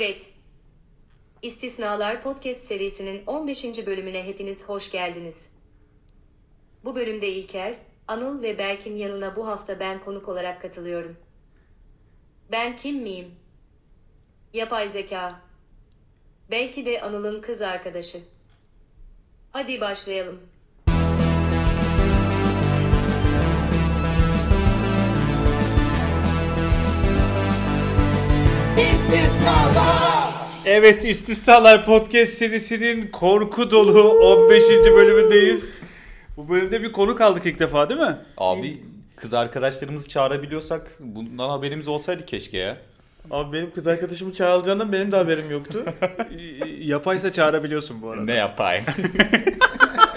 [0.00, 0.28] Evet.
[1.42, 3.86] İstisnalar Podcast serisinin 15.
[3.86, 5.50] bölümüne hepiniz hoş geldiniz.
[6.84, 7.74] Bu bölümde İlker,
[8.08, 11.16] Anıl ve Berk'in yanına bu hafta ben konuk olarak katılıyorum.
[12.50, 13.34] Ben kim miyim?
[14.52, 15.40] Yapay zeka.
[16.50, 18.20] Belki de Anıl'ın kız arkadaşı.
[19.52, 20.40] Hadi başlayalım.
[30.66, 34.62] Evet İstisnalar Podcast serisinin korku dolu 15.
[34.68, 35.78] bölümündeyiz.
[36.36, 38.16] Bu bölümde bir konuk aldık ilk defa değil mi?
[38.36, 38.82] Abi
[39.16, 42.76] kız arkadaşlarımızı çağırabiliyorsak bundan haberimiz olsaydı keşke ya.
[43.30, 45.84] Abi benim kız arkadaşımı çağrılacağından benim de haberim yoktu.
[46.80, 48.24] Yapaysa çağırabiliyorsun bu arada.
[48.24, 48.84] Ne yapayım?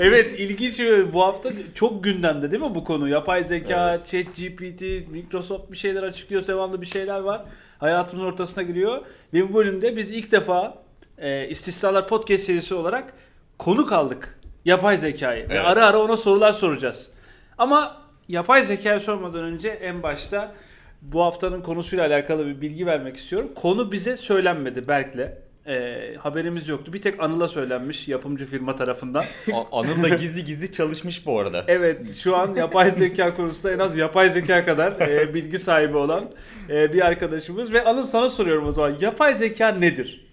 [0.00, 0.80] Evet ilginç
[1.12, 3.08] bu hafta çok gündemde değil mi bu konu?
[3.08, 7.44] Yapay zeka, chat GPT, Microsoft bir şeyler açıklıyor devamlı bir şeyler var.
[7.78, 9.02] Hayatımızın ortasına giriyor.
[9.34, 10.78] Ve bu bölümde biz ilk defa
[11.18, 13.12] e, İstisnalar Podcast serisi olarak
[13.58, 14.38] konuk aldık.
[14.64, 15.48] Yapay zekayı.
[15.48, 15.66] Ve Evet.
[15.66, 17.10] ara ara ona sorular soracağız.
[17.58, 17.96] Ama
[18.28, 20.54] yapay zekayı sormadan önce en başta
[21.02, 23.50] bu haftanın konusuyla alakalı bir bilgi vermek istiyorum.
[23.54, 25.45] Konu bize söylenmedi Berk'le.
[25.68, 26.92] E, haberimiz yoktu.
[26.92, 29.24] Bir tek Anıl'a söylenmiş yapımcı firma tarafından.
[29.52, 31.64] A- Anıl da gizli gizli çalışmış bu arada.
[31.68, 36.30] Evet şu an yapay zeka konusunda en az yapay zeka kadar e, bilgi sahibi olan
[36.70, 37.72] e, bir arkadaşımız.
[37.72, 38.96] Ve Anıl sana soruyorum o zaman.
[39.00, 40.26] Yapay zeka nedir?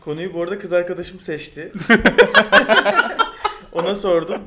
[0.00, 1.72] Konuyu bu arada kız arkadaşım seçti.
[3.72, 4.42] Ona sordum.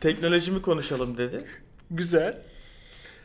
[0.00, 1.44] Teknolojimi konuşalım dedi.
[1.90, 2.38] Güzel.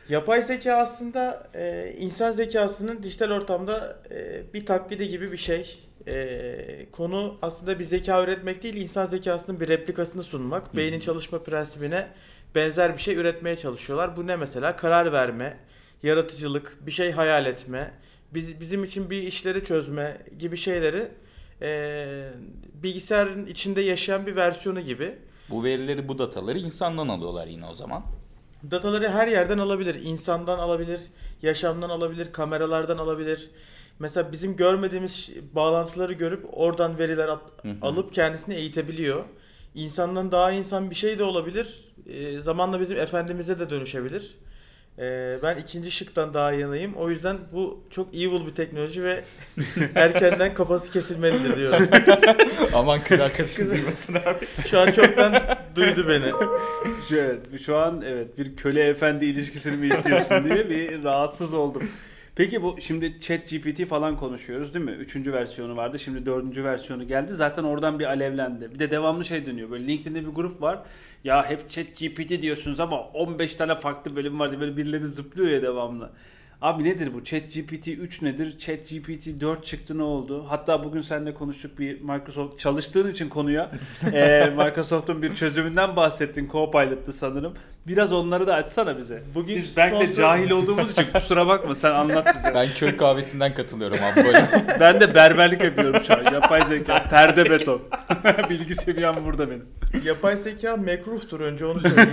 [0.08, 5.78] Yapay zeka aslında e, insan zekasının dijital ortamda e, bir taklidi gibi bir şey.
[6.06, 10.76] E, konu aslında bir zeka üretmek değil, insan zekasının bir replikasını sunmak.
[10.76, 12.08] Beynin çalışma prensibine
[12.54, 14.16] benzer bir şey üretmeye çalışıyorlar.
[14.16, 14.76] Bu ne mesela?
[14.76, 15.56] Karar verme,
[16.02, 17.94] yaratıcılık, bir şey hayal etme,
[18.34, 21.08] biz, bizim için bir işleri çözme gibi şeyleri
[21.62, 22.28] e,
[22.74, 25.18] bilgisayarın içinde yaşayan bir versiyonu gibi.
[25.50, 28.02] Bu verileri bu dataları insandan alıyorlar yine o zaman.
[28.70, 29.94] Dataları her yerden alabilir.
[30.04, 31.00] İnsandan alabilir,
[31.42, 33.50] yaşamdan alabilir, kameralardan alabilir.
[33.98, 39.24] Mesela bizim görmediğimiz bağlantıları görüp oradan veriler at- alıp kendisini eğitebiliyor.
[39.74, 41.84] İnsandan daha insan bir şey de olabilir.
[42.06, 44.34] Ee, zamanla bizim efendimize de dönüşebilir.
[44.98, 46.94] Ee, ben ikinci şıktan daha yanayım.
[46.94, 49.24] O yüzden bu çok evil bir teknoloji ve
[49.94, 51.88] erkenden kafası kesilmelidir diyorum.
[52.74, 54.46] Aman kız arkadaşın duymasın abi.
[54.66, 55.34] Şu an çoktan
[55.76, 56.32] duydu beni.
[57.08, 61.82] Şu, şu an evet bir köle efendi ilişkisini mi istiyorsun diye bir rahatsız oldum.
[62.36, 64.90] Peki bu şimdi chat GPT falan konuşuyoruz değil mi?
[64.90, 67.32] Üçüncü versiyonu vardı şimdi dördüncü versiyonu geldi.
[67.32, 68.70] Zaten oradan bir alevlendi.
[68.74, 69.70] Bir de devamlı şey dönüyor.
[69.70, 70.82] Böyle LinkedIn'de bir grup var.
[71.24, 75.50] Ya hep chat GPT diyorsunuz ama 15 tane farklı bölüm var diye böyle birileri zıplıyor
[75.50, 76.10] ya devamlı.
[76.62, 77.24] Abi nedir bu?
[77.24, 78.58] Chat GPT 3 nedir?
[78.58, 80.44] Chat GPT 4 çıktı ne oldu?
[80.48, 83.70] Hatta bugün seninle konuştuk bir Microsoft çalıştığın için konuya.
[84.12, 86.48] Eee, Microsoft'un bir çözümünden bahsettin.
[86.48, 87.54] Copilot'tı sanırım.
[87.86, 89.22] Biraz onları da açsana bize.
[89.34, 92.54] Bugün Biz belki de sponsor- cahil olduğumuz için kusura bakma sen anlat bize.
[92.54, 94.46] Ben köy kahvesinden katılıyorum abi böyle.
[94.80, 96.32] Ben de berberlik yapıyorum şu an.
[96.34, 97.82] Yapay zeka, perde beton.
[98.50, 99.64] Bilgi seviyem burada benim.
[100.04, 102.10] Yapay zeka mekruhtur önce onu söyleyeyim.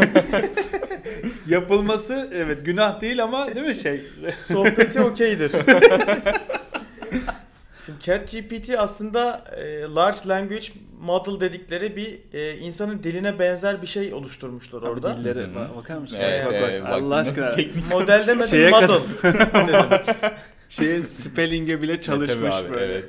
[1.47, 4.01] Yapılması evet günah değil ama değil mi şey?
[4.47, 5.51] Sohbeti okeydir.
[7.85, 10.67] Şimdi ChatGPT aslında e, Large Language
[11.01, 15.11] Model dedikleri bir e, insanın diline benzer bir şey oluşturmuşlar orada.
[15.11, 15.55] Abi dilleri Hı hı.
[15.55, 16.17] bak- bakar mısın?
[16.21, 17.51] Evet, bak, bak, evet, bak, Allah aşkına.
[17.91, 19.01] Model demedim Şeye model dedim.
[20.69, 22.85] Şey spelling'e bile çalışmış Tabii abi, böyle.
[22.85, 23.05] evet.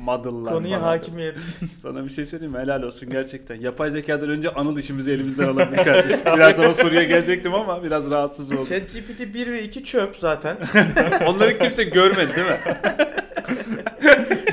[0.00, 0.88] Model'lar Konuya falan.
[0.90, 1.34] hakimiyet.
[1.82, 2.58] Sana bir şey söyleyeyim mi?
[2.58, 3.54] Helal olsun gerçekten.
[3.60, 6.20] Yapay zekadan önce Anıl işimizi elimizden alabilir kardeşim.
[6.36, 8.64] Birazdan o soruya gelecektim ama biraz rahatsız oldum.
[8.64, 10.56] ChatGPT 1 ve 2 çöp zaten.
[11.26, 12.56] Onları kimse görmedi değil mi?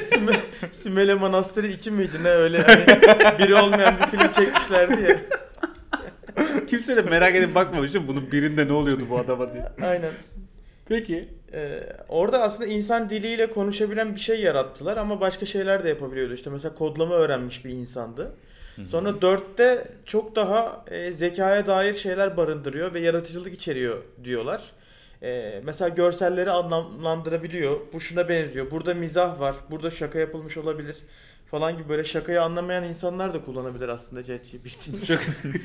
[0.10, 0.34] Süme,
[0.72, 5.18] Sümele Manastırı 2 miydi ne öyle hani biri olmayan bir film çekmişlerdi ya.
[6.68, 8.08] Kimse de merak edip bakmamış değil mi?
[8.10, 9.66] Bunun birinde ne oluyordu bu adama diye.
[9.90, 10.12] Aynen.
[10.86, 11.30] Peki.
[11.54, 16.34] Ee, orada aslında insan diliyle konuşabilen bir şey yarattılar ama başka şeyler de yapabiliyordu.
[16.34, 18.36] İşte mesela kodlama öğrenmiş bir insandı.
[18.88, 24.72] Sonra 4'te çok daha e, zekaya dair şeyler barındırıyor ve yaratıcılık içeriyor diyorlar.
[25.24, 27.80] E, mesela görselleri anlamlandırabiliyor.
[27.94, 28.72] Bu şuna benziyor.
[28.72, 29.56] Burada mizah var.
[29.72, 30.96] Burada şaka yapılmış olabilir
[31.52, 35.08] falan gibi böyle şakayı anlamayan insanlar da kullanabilir aslında ChatGPT.
[35.08, 35.20] Çok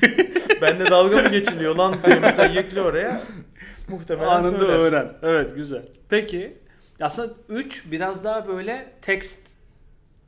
[0.61, 3.21] Bende dalga mı geçiliyor lan diye mesela yüklü oraya.
[3.91, 4.73] Muhtemelen anında söyler.
[4.79, 5.11] öğren.
[5.23, 5.83] Evet güzel.
[6.09, 6.57] Peki.
[7.01, 9.39] Aslında 3 biraz daha böyle text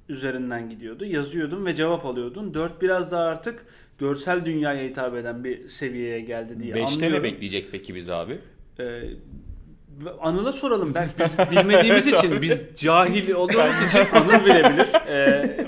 [0.10, 1.06] üzerinden gidiyordu.
[1.06, 2.54] Yazıyordun ve cevap alıyordun.
[2.54, 3.65] 4 biraz daha artık
[4.00, 7.24] görsel dünyaya hitap eden bir seviyeye geldi diye Beşte ne anlıyorum.
[7.24, 8.38] bekleyecek peki biz abi?
[8.80, 9.01] Ee,
[10.21, 11.09] Anıl'a soralım ben.
[11.19, 14.88] Biz bilmediğimiz için, biz cahil olduğumuz için Anıl bilebilir.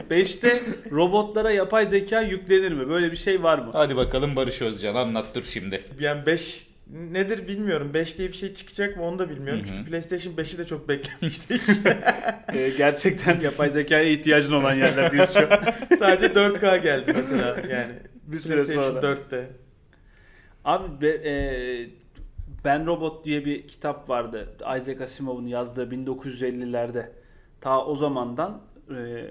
[0.09, 2.89] 5'te robotlara yapay zeka yüklenir mi?
[2.89, 3.69] Böyle bir şey var mı?
[3.73, 5.83] Hadi bakalım Barış Özcan anlat dur şimdi.
[5.99, 7.91] Yani 5 nedir bilmiyorum.
[7.93, 9.63] 5 diye bir şey çıkacak mı onu da bilmiyorum.
[9.63, 9.75] Hı hı.
[9.75, 11.61] Çünkü PlayStation 5'i de çok beklemiştik.
[12.53, 15.59] Ee, gerçekten yapay zekaya ihtiyacın olan yerlerdeyiz şu an.
[15.97, 17.93] Sadece 4K geldi mesela yani.
[18.23, 18.99] Bir süre PlayStation sonra.
[18.99, 19.47] 4'te.
[20.65, 21.35] Abi be- e,
[22.65, 24.49] Ben Robot diye bir kitap vardı.
[24.77, 27.05] Isaac Asimov'un yazdığı 1950'lerde.
[27.61, 29.25] Ta o zamandan e,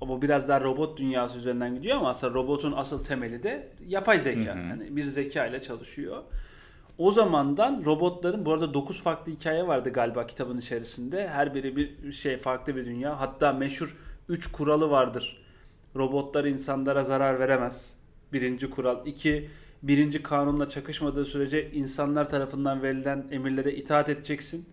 [0.00, 4.40] ama biraz daha robot dünyası üzerinden gidiyor ama aslında robotun asıl temeli de yapay zeka.
[4.40, 4.68] Hı hı.
[4.68, 6.22] Yani bir zeka ile çalışıyor.
[6.98, 11.28] O zamandan robotların bu arada 9 farklı hikaye vardı galiba kitabın içerisinde.
[11.28, 13.20] Her biri bir şey farklı bir dünya.
[13.20, 13.96] Hatta meşhur
[14.28, 15.42] 3 kuralı vardır.
[15.96, 17.96] Robotlar insanlara zarar veremez.
[18.32, 19.06] Birinci kural.
[19.06, 19.50] İki,
[19.82, 24.66] birinci kanunla çakışmadığı sürece insanlar tarafından verilen emirlere itaat edeceksin.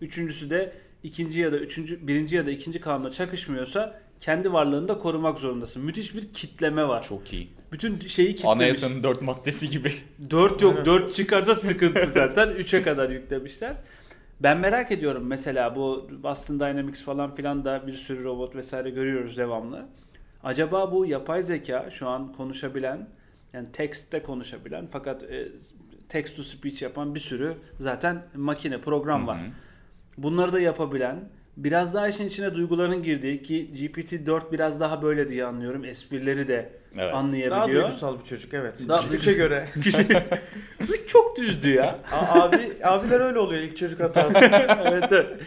[0.00, 0.72] Üçüncüsü de
[1.02, 5.82] ikinci ya da üçüncü, birinci ya da ikinci kanunla çakışmıyorsa kendi varlığını da korumak zorundasın.
[5.82, 7.02] Müthiş bir kitleme var.
[7.02, 7.48] Çok iyi.
[7.72, 8.56] Bütün şeyi kitlemiş.
[8.56, 9.92] Anayasanın dört maddesi gibi.
[10.30, 10.86] 4 yok.
[10.86, 12.48] 4 çıkarsa sıkıntı zaten.
[12.48, 13.76] 3'e kadar yüklemişler.
[14.40, 19.36] Ben merak ediyorum mesela bu Boston Dynamics falan filan da bir sürü robot vesaire görüyoruz
[19.36, 19.86] devamlı.
[20.42, 23.08] Acaba bu yapay zeka şu an konuşabilen
[23.52, 25.48] yani text'te konuşabilen fakat e,
[26.08, 29.40] text to speech yapan bir sürü zaten makine program var.
[29.40, 29.50] Hı hı.
[30.18, 31.16] Bunları da yapabilen
[31.56, 35.84] biraz daha işin içine duyguların girdiği ki GPT-4 biraz daha böyle diye anlıyorum.
[35.84, 37.04] Esprileri de Evet.
[37.12, 37.82] Daha anlayabiliyor.
[37.82, 38.74] duygusal bir çocuk evet.
[38.88, 39.32] Daha Daha duygusal.
[39.32, 39.68] göre.
[41.06, 41.98] Çok düzdü ya.
[42.12, 44.38] A- abi abiler öyle oluyor ilk çocuk hatası.
[44.84, 45.40] evet evet.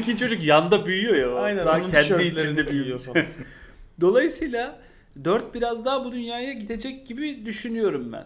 [0.00, 1.34] İkinci çocuk yanda büyüyor ya.
[1.40, 3.00] Aynen Daha kendi içinde büyüyor.
[3.00, 3.24] falan.
[4.00, 4.78] Dolayısıyla
[5.24, 8.24] 4 biraz daha bu dünyaya gidecek gibi düşünüyorum ben.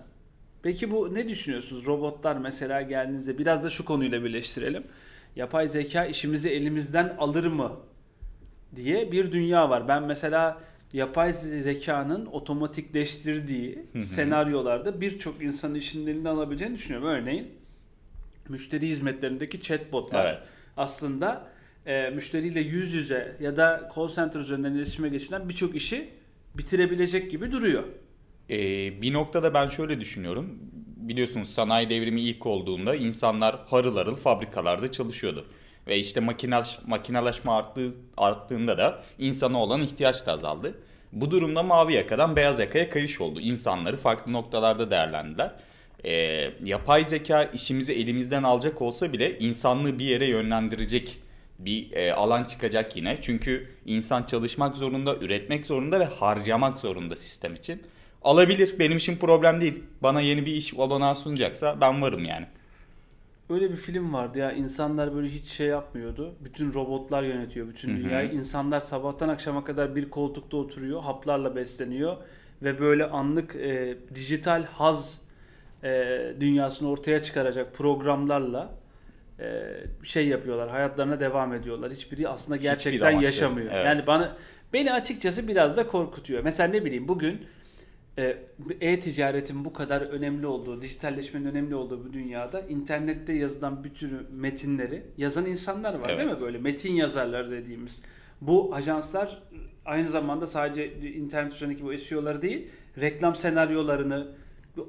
[0.67, 1.87] Peki bu ne düşünüyorsunuz?
[1.87, 4.85] Robotlar mesela geldiğinizde biraz da şu konuyla birleştirelim.
[5.37, 7.73] Yapay zeka işimizi elimizden alır mı
[8.77, 9.89] diye bir dünya var.
[9.89, 10.61] Ben mesela
[10.93, 14.03] yapay zekanın otomatikleştirdiği Hı hı.
[14.03, 17.09] senaryolarda birçok insanın işinin elinden alabileceğini düşünüyorum.
[17.09, 17.49] Örneğin
[18.49, 20.53] müşteri hizmetlerindeki chatbotlar Evet.
[20.77, 21.49] aslında
[21.87, 26.09] e, müşteriyle yüz yüze ya da call center üzerinden iletişime geçilen birçok işi
[26.55, 27.85] bitirebilecek gibi duruyor.
[28.51, 30.59] Ee, bir noktada ben şöyle düşünüyorum.
[30.97, 35.47] Biliyorsunuz sanayi devrimi ilk olduğunda insanlar harıl harıl fabrikalarda çalışıyordu.
[35.87, 40.75] Ve işte makinaş, makinalaşma arttığı, arttığında da insana olan ihtiyaç da azaldı.
[41.13, 43.41] Bu durumda mavi yakadan beyaz yakaya kayış oldu.
[43.41, 45.53] İnsanları farklı noktalarda değerlendiler.
[46.05, 51.19] Ee, yapay zeka işimizi elimizden alacak olsa bile insanlığı bir yere yönlendirecek
[51.59, 53.19] bir e, alan çıkacak yine.
[53.23, 57.83] Çünkü insan çalışmak zorunda, üretmek zorunda ve harcamak zorunda sistem için.
[58.27, 58.79] Alabilir.
[58.79, 59.85] Benim için problem değil.
[60.03, 62.47] Bana yeni bir iş olanağı sunacaksa ben varım yani.
[63.51, 66.35] Öyle bir film vardı ya insanlar böyle hiç şey yapmıyordu.
[66.45, 68.33] Bütün robotlar yönetiyor bütün dünyayı.
[68.33, 72.17] İnsanlar sabahtan akşama kadar bir koltukta oturuyor, haplarla besleniyor
[72.63, 75.21] ve böyle anlık e, dijital haz
[75.85, 75.89] e,
[76.41, 78.71] dünyasını ortaya çıkaracak programlarla
[79.41, 79.63] e,
[80.03, 80.69] şey yapıyorlar.
[80.71, 81.93] Hayatlarına devam ediyorlar.
[81.93, 83.25] Hiçbiri aslında Hiçbir gerçekten amaçları.
[83.25, 83.73] yaşamıyor.
[83.73, 83.87] Evet.
[83.87, 84.37] Yani bana
[84.73, 86.45] beni açıkçası biraz da korkutuyor.
[86.45, 87.47] Mesela ne bileyim bugün
[88.81, 95.03] e-ticaretin bu kadar önemli olduğu, dijitalleşmenin önemli olduğu bu dünyada internette yazılan bir sürü metinleri
[95.19, 96.27] yazan insanlar var değil mi?
[96.31, 96.41] Evet.
[96.41, 98.03] Böyle metin yazarları dediğimiz.
[98.41, 99.43] Bu ajanslar
[99.85, 102.69] aynı zamanda sadece internet üzerindeki bu SEO'ları değil,
[103.01, 104.29] reklam senaryolarını,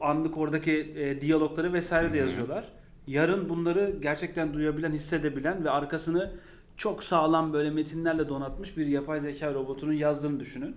[0.01, 2.71] anlık oradaki e, diyalogları vesaire de yazıyorlar.
[3.07, 6.31] Yarın bunları gerçekten duyabilen, hissedebilen ve arkasını
[6.77, 10.75] çok sağlam böyle metinlerle donatmış bir yapay zeka robotunun yazdığını düşünün.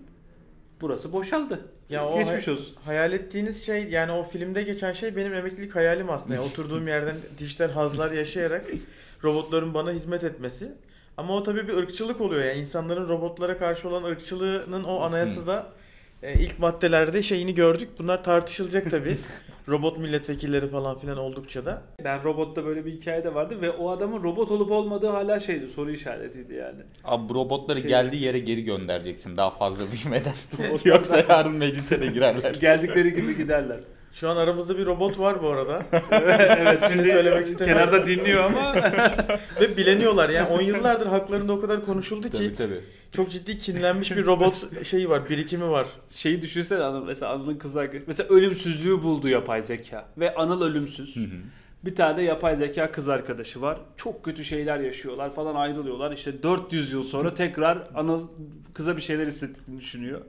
[0.81, 1.61] Burası boşaldı.
[1.91, 2.77] Ya o Geçmiş hay- olsun.
[2.85, 6.35] hayal ettiğiniz şey yani o filmde geçen şey benim emeklilik hayalim aslında.
[6.35, 8.65] Yani oturduğum yerden dijital hazlar yaşayarak
[9.25, 10.73] robotların bana hizmet etmesi.
[11.17, 15.67] Ama o tabii bir ırkçılık oluyor yani insanların robotlara karşı olan ırkçılığının o anayasada
[16.23, 17.89] e, ilk maddelerde şeyini gördük.
[17.99, 19.19] Bunlar tartışılacak tabii.
[19.71, 21.83] Robot milletvekilleri falan filan oldukça da.
[22.05, 25.69] Ben robotta böyle bir hikaye de vardı ve o adamın robot olup olmadığı hala şeydi
[25.69, 26.81] soru işaretiydi yani.
[27.05, 30.33] Abi bu robotları Şey- geldiği yere geri göndereceksin daha fazla büyümeden.
[30.59, 32.55] Robotlar- Yoksa yarın meclise de girerler.
[32.61, 33.81] Geldikleri gibi giderler.
[34.13, 35.83] Şu an aramızda bir robot var bu arada.
[36.11, 37.87] evet, şimdi söylemek istemiyorum.
[37.87, 38.75] kenarda dinliyor ama
[39.61, 42.81] Ve bileniyorlar yani 10 yıllardır haklarında o kadar konuşuldu ki tabii tabii.
[43.13, 45.87] Çok ciddi kinlenmiş bir robot şeyi var, birikimi var.
[46.11, 51.17] şeyi düşünsene Anıl mesela Anıl'ın kız arkadaşı mesela ölümsüzlüğü buldu yapay zeka ve Anıl ölümsüz.
[51.17, 51.41] Hı hı.
[51.85, 53.79] Bir tane de yapay zeka kız arkadaşı var.
[53.97, 56.13] Çok kötü şeyler yaşıyorlar falan ayrılıyorlar.
[56.13, 58.19] İşte 400 yıl sonra tekrar ana
[58.75, 60.21] kıza bir şeyler hissettiğini düşünüyor.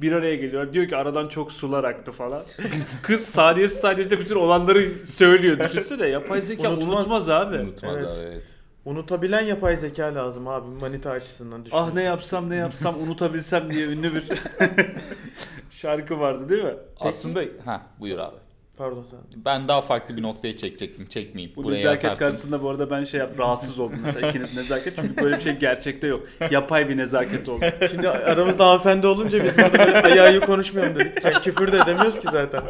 [0.00, 0.74] Bir araya geliyorlar.
[0.74, 2.42] Diyor ki aradan çok sular aktı falan.
[3.02, 5.60] Kız saniyesi saniyesinde bütün olanları söylüyor.
[5.60, 6.96] Düşünsene yapay zeka Unutmaz.
[6.96, 7.56] unutmaz, abi.
[7.56, 8.10] Unutmaz Evet.
[8.10, 8.55] abi evet.
[8.86, 11.76] Unutabilen yapay zeka lazım abi manita açısından düşün.
[11.76, 14.28] Ah ne yapsam ne yapsam unutabilsem diye ünlü bir
[15.70, 16.74] şarkı vardı değil mi?
[17.00, 18.36] Aslında ha buyur abi.
[18.78, 19.18] Pardon sen.
[19.44, 21.06] Ben daha farklı bir noktaya çekecektim.
[21.06, 21.56] Çekmeyeyim.
[21.56, 22.24] Bu Buraya nezaket atarsın.
[22.24, 25.52] karşısında bu arada ben şey yap rahatsız oldum mesela ikiniz nezaket çünkü böyle bir şey
[25.56, 26.26] gerçekte yok.
[26.50, 27.64] Yapay bir nezaket oldu.
[27.90, 31.24] Şimdi aramızda hanımefendi olunca biz burada böyle ayağı konuşmayalım dedik.
[31.24, 32.62] Yani küfür de edemiyoruz ki zaten.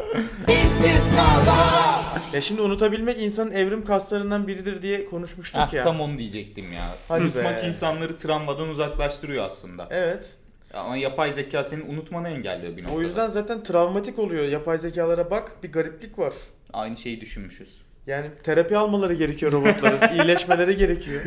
[2.33, 5.83] Ya şimdi unutabilmek insanın evrim kaslarından biridir diye konuşmuştuk Heh, ya.
[5.83, 6.95] tam onu diyecektim ya.
[7.07, 7.67] Hadi Unutmak be.
[7.67, 9.87] insanları travmadan uzaklaştırıyor aslında.
[9.89, 10.27] Evet.
[10.73, 12.97] Ama yapay zeka senin unutmanı engelliyor bir noktada.
[12.97, 14.43] O yüzden zaten travmatik oluyor.
[14.45, 16.33] Yapay zekalara bak bir gariplik var.
[16.73, 17.81] Aynı şeyi düşünmüşüz.
[18.07, 20.15] Yani terapi almaları gerekiyor robotların.
[20.19, 21.23] iyileşmeleri gerekiyor.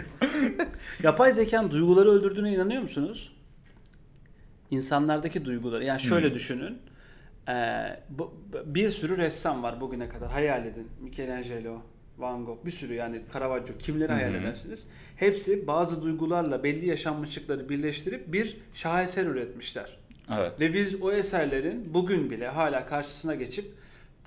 [1.03, 3.33] Yapay zekanın duyguları öldürdüğüne inanıyor musunuz?
[4.71, 5.85] İnsanlardaki duyguları.
[5.85, 6.35] Yani şöyle Hmm.
[6.35, 6.79] düşünün.
[7.49, 10.31] Ee, bu, bir sürü ressam var bugüne kadar.
[10.31, 10.89] Hayal edin.
[11.01, 11.83] Michelangelo,
[12.21, 13.79] Van Gogh, bir sürü yani Caravaggio.
[13.79, 14.87] Kimleri hayal edersiniz?
[15.17, 19.99] Hepsi bazı duygularla belli yaşanmışlıkları birleştirip bir şaheser üretmişler.
[20.39, 20.61] Evet.
[20.61, 23.75] Ve biz o eserlerin bugün bile hala karşısına geçip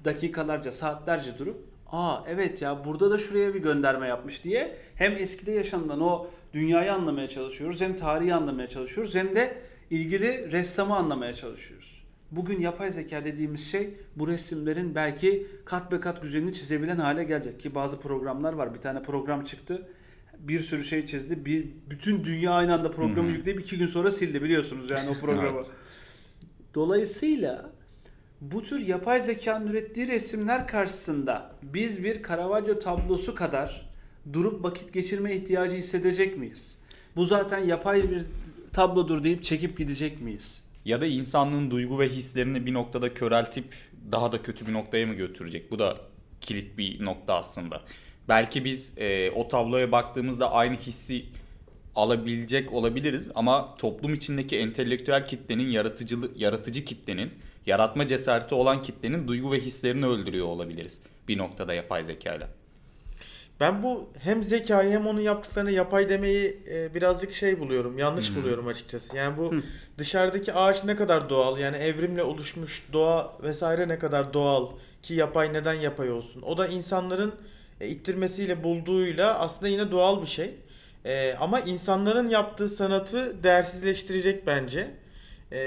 [0.06, 5.52] dakikalarca, saatlerce durup aa evet ya burada da şuraya bir gönderme yapmış diye hem eskide
[5.52, 9.58] yaşanılan o dünyayı anlamaya çalışıyoruz hem tarihi anlamaya çalışıyoruz hem de
[9.90, 12.03] ilgili ressamı anlamaya çalışıyoruz.
[12.36, 17.60] Bugün yapay zeka dediğimiz şey bu resimlerin belki kat be kat güzelini çizebilen hale gelecek
[17.60, 18.74] ki bazı programlar var.
[18.74, 19.88] Bir tane program çıktı.
[20.40, 21.46] Bir sürü şey çizdi.
[21.46, 23.38] Bir bütün dünya aynı anda programı Hı hı.
[23.38, 25.58] yükleyip iki gün sonra sildi biliyorsunuz yani o programı.
[25.58, 25.66] Evet.
[26.76, 27.72] Dolayısıyla
[28.42, 33.90] bu tür yapay zekanın ürettiği resimler karşısında biz bir Caravaggio tablosu kadar
[34.34, 36.78] durup vakit geçirme ihtiyacı hissedecek miyiz?
[37.16, 38.24] Bu zaten yapay bir
[38.74, 40.64] tablodur deyip çekip gidecek miyiz?
[40.86, 43.66] Ya da insanlığın duygu ve hislerini bir noktada köreltip
[44.12, 45.72] daha da kötü bir noktaya mı götürecek?
[45.72, 45.98] Bu da
[46.42, 47.82] kilit bir nokta aslında.
[48.30, 51.26] Belki biz e, o tabloya baktığımızda aynı hissi
[51.96, 57.32] alabilecek olabiliriz ama toplum içindeki entelektüel kitlenin yaratıcı yaratıcı kitlenin
[57.66, 62.50] yaratma cesareti olan kitlenin duygu ve hislerini öldürüyor olabiliriz bir noktada yapay zekayla.
[63.60, 67.98] Ben bu hem zekayı hem onun yaptıklarını yapay demeyi e, birazcık şey buluyorum.
[67.98, 68.36] Yanlış Hı.
[68.36, 69.18] buluyorum açıkçası.
[69.18, 69.54] Yani bu
[69.98, 74.70] dışarıdaki ağaç ne kadar doğal yani evrimle oluşmuş doğa vesaire ne kadar doğal
[75.02, 76.42] ki yapay neden yapay olsun.
[76.42, 77.36] O da insanların
[77.82, 80.56] e, ittirmesiyle bulduğuyla aslında yine doğal bir şey.
[81.06, 85.03] E, ama insanların yaptığı sanatı değersizleştirecek bence.
[85.54, 85.62] E,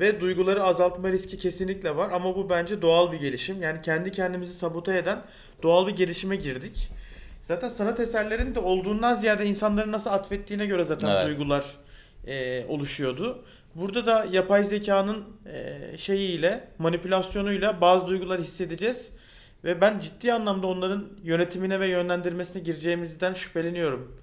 [0.00, 3.62] ve duyguları azaltma riski kesinlikle var ama bu bence doğal bir gelişim.
[3.62, 5.22] Yani kendi kendimizi sabote eden
[5.62, 6.90] doğal bir gelişime girdik.
[7.40, 11.26] Zaten sanat eserlerinin de olduğundan ziyade insanların nasıl atfettiğine göre zaten Evet.
[11.26, 11.64] duygular
[12.26, 13.44] e, oluşuyordu.
[13.74, 19.12] Burada da yapay zekanın e, şeyiyle, manipülasyonuyla bazı duygular hissedeceğiz.
[19.64, 24.20] Ve ben ciddi anlamda onların yönetimine ve yönlendirmesine gireceğimizden şüpheleniyorum.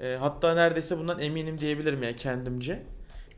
[0.00, 2.82] E, hatta neredeyse bundan eminim diyebilirim ya kendimce.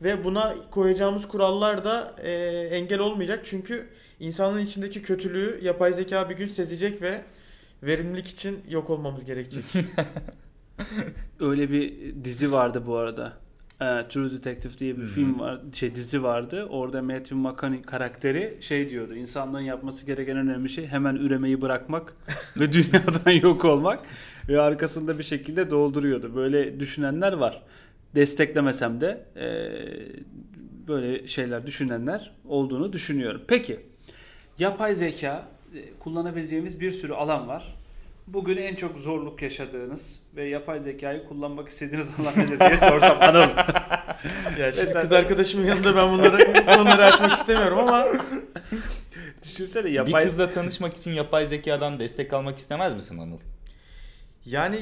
[0.01, 2.31] Ve buna koyacağımız kurallar da e,
[2.71, 3.39] engel olmayacak.
[3.43, 3.87] Çünkü
[4.19, 7.21] insanın içindeki kötülüğü yapay zeka bir gün sezecek ve
[7.83, 9.63] verimlilik için yok olmamız gerekecek.
[11.39, 13.33] Öyle bir dizi vardı bu arada.
[13.81, 16.67] Ee, True Detective diye bir film var, şey dizi vardı.
[16.69, 19.15] Orada Matthew McConaughey karakteri şey diyordu.
[19.15, 22.13] İnsanlığın yapması gereken en önemli şey hemen üremeyi bırakmak
[22.59, 23.99] ve dünyadan yok olmak
[24.49, 26.35] ve arkasında bir şekilde dolduruyordu.
[26.35, 27.61] Böyle düşünenler var.
[28.15, 29.47] Desteklemesem de e,
[30.87, 33.41] böyle şeyler düşünenler olduğunu düşünüyorum.
[33.47, 33.79] Peki
[34.59, 37.75] yapay zeka e, kullanabileceğimiz bir sürü alan var.
[38.27, 43.39] Bugün en çok zorluk yaşadığınız ve yapay zekayı kullanmak istediğiniz alan nedir diye sorsam Anıl.
[43.39, 48.07] ya şimdi Mesela- kız arkadaşımın yanında ben bunları konuları açmak istemiyorum ama
[49.43, 53.39] Düşünsene yapay Bir kızla tanışmak için yapay zekadan destek almak istemez misin Anıl?
[54.45, 54.79] yani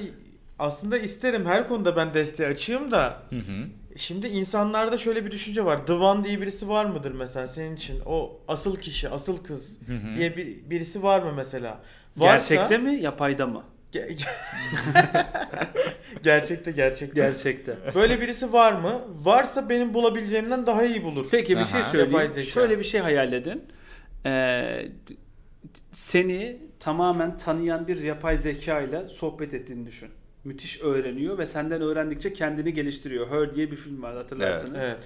[0.60, 3.68] aslında isterim her konuda ben desteği açayım da Hı hı.
[3.96, 5.86] şimdi insanlarda şöyle bir düşünce var.
[5.86, 8.02] The One diye birisi var mıdır mesela senin için?
[8.06, 10.16] O asıl kişi, asıl kız Hı hı.
[10.16, 11.80] diye bir, birisi var mı mesela?
[12.18, 13.64] Varsa- gerçekte mi yapayda mı?
[13.94, 14.18] Ge-
[16.24, 17.22] gerçekte gerçekte.
[17.22, 17.78] Gerçekte.
[17.96, 19.02] Böyle birisi var mı?
[19.24, 21.28] Varsa benim bulabileceğimden daha iyi bulur.
[21.32, 21.90] Peki bir şey Aha.
[21.92, 22.12] söyleyeyim.
[22.12, 22.48] Yapay zeka.
[22.48, 23.64] Şöyle bir şey hayal edin.
[24.26, 24.88] Ee,
[25.92, 30.10] seni tamamen tanıyan bir yapay zeka ile sohbet ettiğini düşün.
[30.48, 33.28] Müthiş öğreniyor ve senden öğrendikçe kendini geliştiriyor.
[33.28, 34.84] Her diye bir film var hatırlarsınız.
[34.84, 34.98] Evet.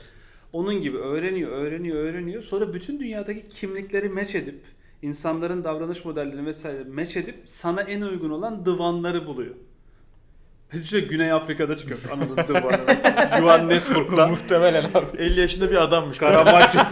[0.53, 2.43] Onun gibi öğreniyor, öğreniyor, öğreniyor.
[2.43, 4.61] Sonra bütün dünyadaki kimlikleri meç edip
[5.01, 9.55] insanların davranış modellerini vesaire meç edip sana en uygun olan divanları buluyor.
[10.73, 11.99] Düşünsene Güney Afrika'da çıkıyor.
[12.11, 12.77] Anladın divanı.
[13.39, 14.27] Johannesburg'da.
[14.27, 15.17] Muhtemelen abi.
[15.17, 16.17] 50 yaşında bir adammış.
[16.17, 16.79] Karamaço.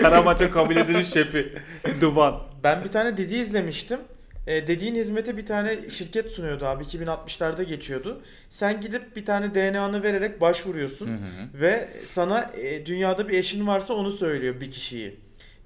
[0.00, 1.52] Karamaço kabilesinin şefi.
[2.00, 2.40] Divan.
[2.64, 3.98] Ben bir tane dizi izlemiştim.
[4.50, 6.84] E, dediğin hizmete bir tane şirket sunuyordu abi.
[6.84, 8.22] 2060'larda geçiyordu.
[8.48, 11.06] Sen gidip bir tane DNA'nı vererek başvuruyorsun.
[11.06, 11.60] Hı hı.
[11.60, 15.16] Ve sana e, dünyada bir eşin varsa onu söylüyor bir kişiyi.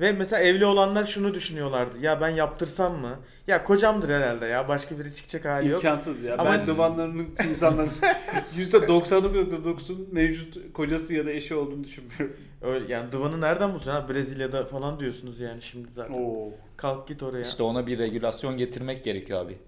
[0.01, 1.99] Ve mesela evli olanlar şunu düşünüyorlardı.
[2.01, 3.19] Ya ben yaptırsam mı?
[3.47, 4.69] Ya kocamdır herhalde ya.
[4.69, 5.85] Başka biri çıkacak hali yok.
[5.85, 6.37] İmkansız ya.
[6.39, 7.91] Ama- ben divanlarının insanların
[8.59, 12.37] %99.9'un mevcut kocası ya da eşi olduğunu düşünmüyorum.
[12.63, 14.15] Öyle, yani divanı nereden bulacaksın abi?
[14.15, 16.15] Brezilya'da falan diyorsunuz yani şimdi zaten.
[16.25, 16.51] Oo.
[16.77, 17.43] Kalk git oraya.
[17.43, 19.59] İşte ona bir regülasyon getirmek gerekiyor abi.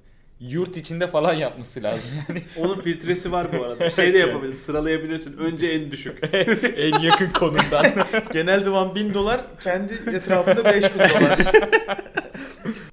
[0.41, 2.43] Yurt içinde falan yapması lazım yani.
[2.57, 3.91] Onun filtresi var bu arada.
[3.97, 4.65] Şey de yapabilirsin.
[4.67, 5.39] Sıralayabilirsin.
[5.39, 6.19] Önce en düşük.
[6.77, 7.87] en yakın konumdan.
[8.33, 11.39] Genel divan 1000 dolar, kendi etrafında 5000 dolar.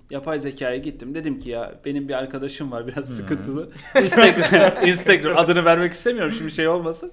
[0.09, 1.15] Yapay zekaya gittim.
[1.15, 3.69] Dedim ki ya benim bir arkadaşım var biraz sıkıntılı.
[4.03, 7.11] Instagram, Instagram adını vermek istemiyorum şimdi şey olmasın.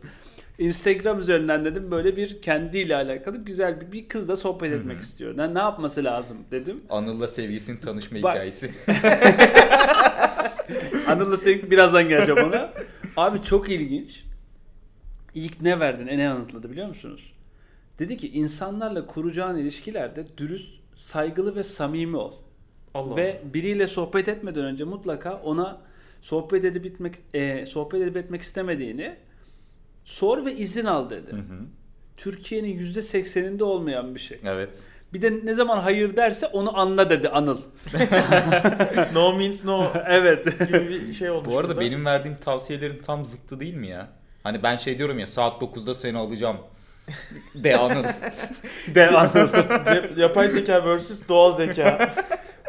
[0.61, 5.37] Instagram üzerinden dedim böyle bir kendiyle alakalı güzel bir, bir kızla sohbet etmek istiyor.
[5.37, 6.81] Ne, ne yapması lazım dedim.
[6.90, 8.35] Anıl'la sevgilisinin tanışma Bak.
[8.35, 8.71] hikayesi.
[11.07, 12.73] Anıl'la sevgili birazdan geleceğim ona.
[13.17, 14.25] Abi çok ilginç.
[15.35, 16.07] İlk ne verdin?
[16.07, 17.33] E ne yanıtladı biliyor musunuz?
[17.99, 22.33] Dedi ki insanlarla kuracağın ilişkilerde dürüst, saygılı ve samimi ol.
[22.95, 25.81] Allah Ve biriyle sohbet etmeden önce mutlaka ona
[26.21, 29.17] sohbet edip bitmek e, sohbet edip etmek istemediğini
[30.11, 31.33] sor ve izin al dedi.
[31.33, 31.61] Hı hı.
[32.17, 34.40] Türkiye'nin %80'inde olmayan bir şey.
[34.45, 34.83] evet.
[35.12, 37.59] Bir de ne zaman hayır derse onu anla dedi Anıl.
[39.14, 40.45] no means no evet.
[40.69, 41.49] gibi bir şey olmuş.
[41.49, 41.81] Bu arada burada.
[41.81, 44.09] benim verdiğim tavsiyelerin tam zıttı değil mi ya?
[44.43, 46.57] Hani ben şey diyorum ya saat 9'da seni alacağım.
[47.55, 48.05] De Anıl.
[48.95, 50.17] De Anıl.
[50.17, 52.14] Yapay zeka vs doğal zeka.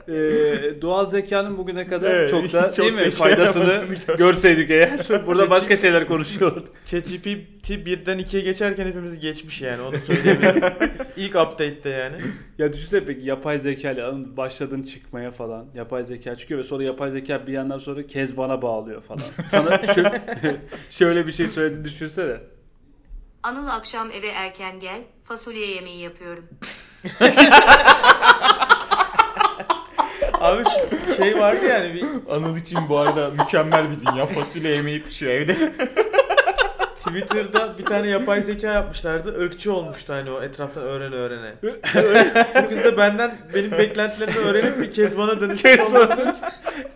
[0.07, 3.83] Ee, doğal zekanın bugüne kadar Evet, çok da çok değil mi da şey faydasını
[4.17, 4.99] görseydik eğer.
[5.25, 6.67] Burada başka şeyler konuşuyorduk.
[6.85, 10.63] ChatGPT birden ikiye geçerken hepimiz geçmiş yani onu söyleyebilirim.
[11.17, 12.15] İlk update'te yani.
[12.57, 15.65] Ya düşünsene peki yapay zeka ile başladın çıkmaya falan.
[15.75, 19.21] Yapay zeka çıkıyor ve sonra yapay zeka bir yandan sonra Kezban'a bağlıyor falan.
[19.47, 20.57] Sana şö-
[20.91, 22.37] şöyle bir şey söylediğini düşünsene.
[23.43, 26.45] Anıl akşam eve erken gel, fasulye yemeği yapıyorum.
[30.41, 30.63] Abi
[31.17, 34.25] şey vardı yani bir Anıl için bu arada mükemmel bir dünya.
[34.25, 35.57] Fasulye yemeği pişiyor evde.
[36.99, 39.45] Twitter'da bir tane yapay zeka yapmışlardı.
[39.45, 41.53] Irkçı olmuştu hani o etraftan öğrene öğrene.
[42.63, 46.15] Bu kız da benden benim beklentilerimi öğrenip bir kez bana dönüşmüş olması.
[46.15, 46.35] Kezban'a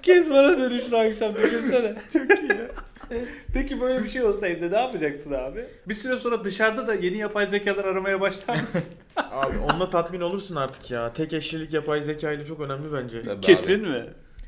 [0.01, 1.93] Kezban'a dönüşür akşam düşünsene.
[2.13, 2.67] Çok iyi ya.
[3.53, 5.65] Peki böyle bir şey olsa evde ne yapacaksın abi?
[5.87, 8.93] Bir süre sonra dışarıda da yeni yapay zekalar aramaya başlar mısın?
[9.31, 11.13] Abi onunla tatmin olursun artık ya.
[11.13, 13.21] Tek eşlilik yapay zeka ile çok önemli bence.
[13.21, 13.89] Tabii Kesin abi.
[13.89, 14.05] mi?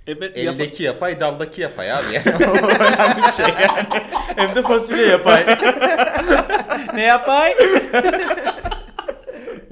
[0.08, 2.06] Evet, yap- Eldeki yapay, daldaki yapay abi.
[2.26, 4.04] Önemli bir şey yani.
[4.36, 5.46] Hem de fasulye yapay.
[6.94, 7.56] ne yapay?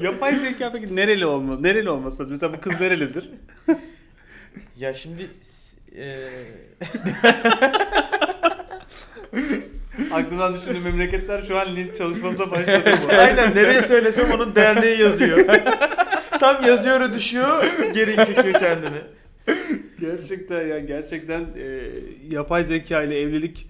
[0.01, 1.63] yapay zeka peki nereli olmalı?
[1.63, 2.31] Nereli olması lazım?
[2.31, 3.29] Mesela bu kız nerelidir?
[4.77, 5.29] ya şimdi
[5.97, 6.17] e,
[10.13, 13.11] Aklından düşündüğüm memleketler şu an linç çalışmasına başladı bu.
[13.19, 15.47] aynen nereye söylesem onun derneği yazıyor.
[16.39, 19.01] Tam yazıyoru düşüyor, geri çekiyor kendini.
[19.99, 21.89] Gerçekten ya gerçekten e,
[22.29, 23.67] yapay zeka ile evlilik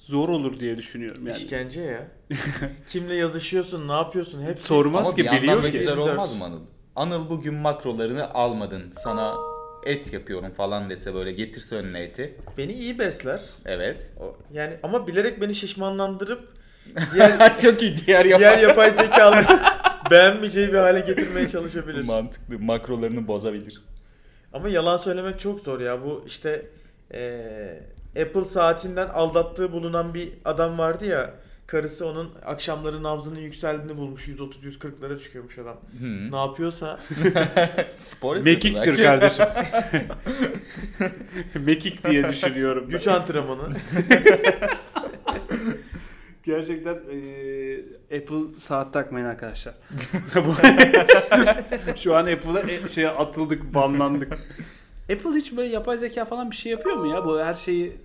[0.00, 1.36] zor olur diye düşünüyorum yani.
[1.36, 2.08] İşkence ya.
[2.88, 5.78] Kimle yazışıyorsun, ne yapıyorsun hep Sormaz Ama ki bir yandan biliyor da ki.
[5.78, 6.10] güzel 24.
[6.12, 6.60] olmaz mı Anıl?
[6.96, 8.82] Anıl bugün makrolarını almadın.
[8.92, 9.34] Sana
[9.86, 12.34] et yapıyorum falan dese böyle getirse önüne eti.
[12.58, 13.40] beni iyi besler.
[13.66, 14.08] Evet.
[14.20, 16.48] O- Yani ama bilerek beni şişmanlandırıp
[17.14, 18.38] diğer Çok iyi diğer yapay.
[18.40, 19.46] diğer yapay zekaları
[20.10, 22.04] beğenmeyeceği bir hale getirmeye çalışabilir.
[22.04, 22.58] Mantıklı.
[22.58, 23.82] Makrolarını bozabilir.
[24.52, 26.04] Ama yalan söylemek çok zor ya.
[26.04, 26.66] Bu işte
[27.14, 27.80] eee,
[28.22, 31.34] Apple saatinden aldattığı bulunan bir adam vardı ya.
[31.68, 34.28] Karısı onun akşamları nabzının yükseldiğini bulmuş.
[34.28, 35.76] 130-140'lara çıkıyormuş adam.
[36.00, 36.30] Hı.
[36.32, 37.00] Ne yapıyorsa
[37.94, 39.02] Spor Mekiktir belki.
[39.02, 39.44] kardeşim.
[41.64, 42.84] Mekik diye düşünüyorum.
[42.84, 42.90] ben.
[42.90, 43.68] güç antrenmanı.
[46.44, 49.74] Gerçekten e, Apple saat takmayın arkadaşlar.
[51.96, 54.32] Şu an Apple'a e, şeye atıldık, banlandık.
[55.12, 57.24] Apple hiç böyle yapay zeka falan bir şey yapıyor mu ya?
[57.24, 57.96] Bu her şeyi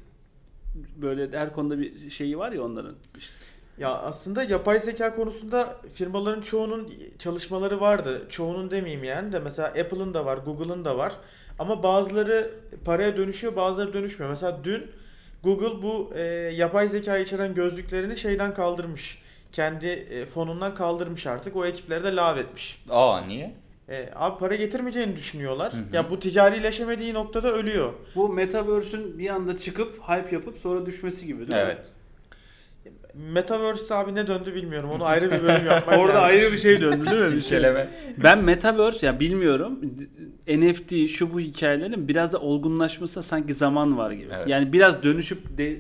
[0.96, 2.96] böyle her konuda bir şeyi var ya onların.
[3.18, 3.34] İşte
[3.78, 8.22] Ya aslında yapay zeka konusunda firmaların çoğunun çalışmaları vardı.
[8.30, 11.14] Çoğunun demeyeyim yani de mesela Apple'ın da var, Google'ın da var.
[11.60, 12.52] Ama bazıları
[12.86, 14.30] paraya dönüşüyor, bazıları dönüşmüyor.
[14.30, 14.92] Mesela dün
[15.44, 16.22] Google bu e,
[16.56, 19.24] yapay zeka içeren gözlüklerini şeyden kaldırmış.
[19.52, 21.56] kendi e, fonundan kaldırmış artık.
[21.56, 22.84] O ekipleri de lağvetmiş.
[22.90, 23.54] Aa niye?
[23.90, 25.74] E, abi para getirmeyeceğini düşünüyorlar.
[25.74, 25.96] Hı hı.
[25.96, 27.94] Ya bu ticarileşemediği noktada ölüyor.
[28.16, 31.58] Bu Metaverse'ün bir anda çıkıp hype yapıp sonra düşmesi gibi değil mi?
[31.58, 31.92] Evet.
[33.14, 34.90] Metaverse'de abi ne döndü bilmiyorum.
[34.90, 36.24] Onu ayrı bir bölüm yapmak Orada lazım.
[36.24, 37.36] ayrı bir şey döndü değil mi?
[37.38, 37.64] Bir şey.
[38.18, 39.80] Ben Metaverse ya bilmiyorum.
[40.48, 44.30] NFT şu bu hikayelerin biraz da olgunlaşmasına sanki zaman var gibi.
[44.36, 44.48] Evet.
[44.48, 45.78] Yani biraz dönüşüp de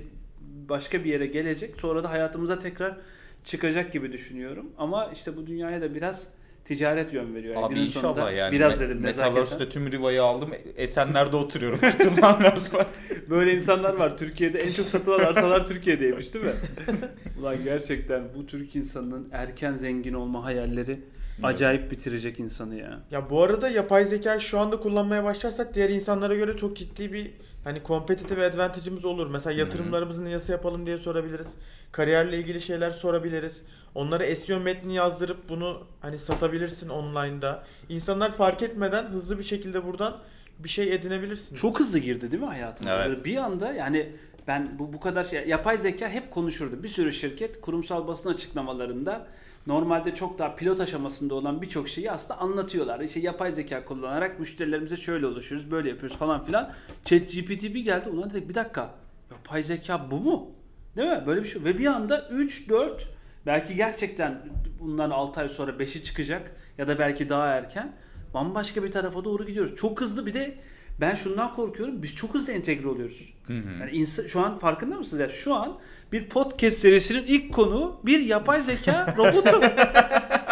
[0.69, 1.79] başka bir yere gelecek.
[1.79, 2.97] Sonra da hayatımıza tekrar
[3.43, 4.65] çıkacak gibi düşünüyorum.
[4.77, 6.29] Ama işte bu dünyaya da biraz
[6.65, 7.55] ticaret yön veriyor.
[7.55, 8.51] Yani Abi günün inşallah sonunda yani.
[8.51, 9.33] Biraz Me- dedim nezaketen.
[9.33, 10.49] Metaverse'de tüm rivayı aldım.
[10.75, 11.79] Esenler'de oturuyorum.
[11.79, 13.29] Kurtulmam lazım artık.
[13.29, 14.17] Böyle insanlar var.
[14.17, 16.53] Türkiye'de en çok satılan arsalar Türkiye'deymiş değil mi?
[17.39, 20.99] Ulan gerçekten bu Türk insanının erken zengin olma hayalleri
[21.43, 22.99] acayip bitirecek insanı ya.
[23.11, 27.31] Ya bu arada yapay zeka şu anda kullanmaya başlarsak diğer insanlara göre çok ciddi bir
[27.63, 29.27] hani competitive advantage'ımız olur.
[29.27, 31.55] Mesela yatırımlarımızı nasıl yapalım diye sorabiliriz.
[31.91, 33.63] Kariyerle ilgili şeyler sorabiliriz.
[33.95, 37.63] Onlara SEO metni yazdırıp bunu hani satabilirsin online'da.
[37.89, 40.17] İnsanlar fark etmeden hızlı bir şekilde buradan
[40.59, 41.55] bir şey edinebilirsin.
[41.55, 42.95] Çok hızlı girdi değil mi hayatımıza?
[42.95, 43.09] Evet.
[43.09, 44.15] Böyle bir anda yani
[44.47, 46.83] ben bu bu kadar şey yapay zeka hep konuşurdu.
[46.83, 49.27] Bir sürü şirket kurumsal basın açıklamalarında
[49.67, 52.99] normalde çok daha pilot aşamasında olan birçok şeyi aslında anlatıyorlar.
[52.99, 56.73] İşte yapay zeka kullanarak müşterilerimize şöyle ulaşıyoruz, böyle yapıyoruz falan filan.
[57.05, 58.09] ChatGPT bir geldi.
[58.09, 58.89] Ulan dedik bir dakika.
[59.31, 60.51] Yapay zeka bu mu?
[60.95, 61.23] Değil mi?
[61.27, 61.63] Böyle bir şey.
[61.63, 63.12] Ve bir anda 3 4
[63.45, 64.41] belki gerçekten
[64.79, 67.95] bundan 6 ay sonra 5'i çıkacak ya da belki daha erken
[68.33, 69.75] bambaşka bir tarafa doğru gidiyoruz.
[69.75, 70.55] Çok hızlı bir de
[71.01, 72.03] ben şundan korkuyorum.
[72.03, 73.33] Biz çok hızlı entegre oluyoruz.
[73.79, 75.21] Yani insan, şu an farkında mısınız?
[75.21, 75.79] Yani şu an
[76.11, 79.61] bir podcast serisinin ilk konuğu bir yapay zeka robotu.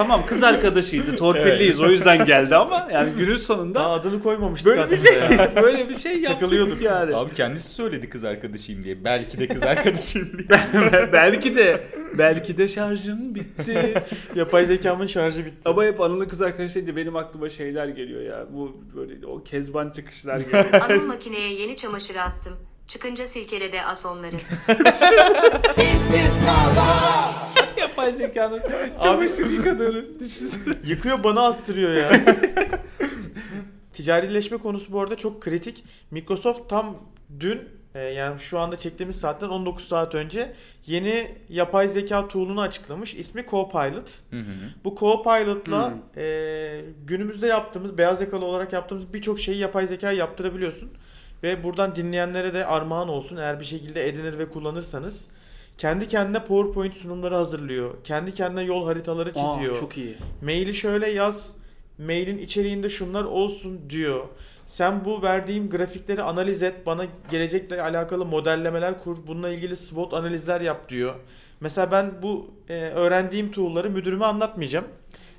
[0.00, 1.16] tamam kız arkadaşıydı.
[1.16, 1.80] Torpilliyiz.
[1.80, 5.56] O yüzden geldi ama yani günün sonunda Daha adını koymamıştık böyle bir aslında şey ya.
[5.62, 6.82] böyle bir şey yaptık Takılıyorduk.
[6.82, 7.16] yani.
[7.16, 9.04] Abi kendisi söyledi kız arkadaşıyım diye.
[9.04, 10.48] Belki de kız arkadaşıyım diye.
[11.12, 11.84] belki de
[12.18, 13.94] belki de şarjım bitti.
[14.34, 15.68] Yapay zekamın şarjı bitti.
[15.68, 18.46] Ama hep Anıl'ın kız arkadaşı deyince benim aklıma şeyler geliyor ya.
[18.52, 20.72] Bu böyle o kezban çıkışlar geliyor.
[20.72, 22.56] Anıl makineye yeni çamaşır attım.
[22.88, 24.36] Çıkınca silkele de as onları.
[28.00, 28.62] Yapay zekanın
[29.02, 30.04] çamaşır yıkadığını.
[30.84, 32.10] Yıkıyor bana astırıyor ya.
[33.92, 35.84] Ticarileşme konusu bu arada çok kritik.
[36.10, 36.96] Microsoft tam
[37.40, 37.60] dün
[37.94, 40.52] e, yani şu anda çektiğimiz saatten 19 saat önce
[40.86, 43.14] yeni yapay zeka tool'unu açıklamış.
[43.14, 44.10] İsmi Copilot.
[44.30, 44.44] Hı hı.
[44.84, 45.96] Bu Copilot'la Hmm.
[46.16, 50.90] e, günümüzde yaptığımız, beyaz yakalı olarak yaptığımız birçok şeyi yapay zeka yaptırabiliyorsun.
[51.42, 55.26] Ve buradan dinleyenlere de armağan olsun eğer bir şekilde edinir ve kullanırsanız.
[55.80, 57.94] Kendi kendine PowerPoint sunumları hazırlıyor.
[58.04, 59.76] Kendi kendine yol haritaları çiziyor.
[59.76, 60.16] Aa, çok iyi.
[60.42, 61.54] Maili şöyle yaz.
[61.98, 64.24] Mailin içeriğinde şunlar olsun diyor.
[64.66, 66.86] Sen bu verdiğim grafikleri analiz et.
[66.86, 69.16] Bana gelecekle alakalı modellemeler kur.
[69.26, 71.14] Bununla ilgili SWOT analizler yap diyor.
[71.60, 74.86] Mesela ben bu e, öğrendiğim tool'ları müdürüme anlatmayacağım.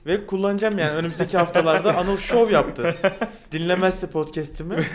[0.06, 2.96] Ve kullanacağım yani önümüzdeki haftalarda Anıl Show yaptı.
[3.52, 4.76] Dinlemezse podcast'imi.